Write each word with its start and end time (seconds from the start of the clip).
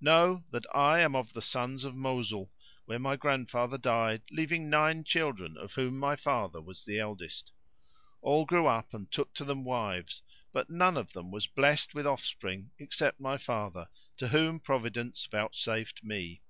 Know 0.00 0.44
that 0.50 0.64
I 0.74 1.00
am 1.00 1.14
of 1.14 1.34
the 1.34 1.42
sons 1.42 1.84
of 1.84 1.94
Mosul, 1.94 2.50
where 2.86 2.98
my 2.98 3.16
grandfather 3.16 3.76
died 3.76 4.22
leaving 4.30 4.70
nine 4.70 5.04
children 5.04 5.58
of 5.58 5.74
whom 5.74 5.98
my 5.98 6.16
father 6.16 6.58
was 6.62 6.82
the 6.82 6.98
eldest. 6.98 7.52
All 8.22 8.46
grew 8.46 8.66
up 8.66 8.94
and 8.94 9.10
took 9.12 9.34
to 9.34 9.44
them 9.44 9.62
wives, 9.62 10.22
but 10.54 10.70
none 10.70 10.96
of 10.96 11.12
them 11.12 11.30
was 11.30 11.46
blessed 11.46 11.92
with 11.92 12.06
offspring 12.06 12.70
except 12.78 13.20
my 13.20 13.36
father, 13.36 13.90
to 14.16 14.28
whom 14.28 14.58
Providence 14.58 15.28
vouchsafed 15.30 16.02
me. 16.02 16.40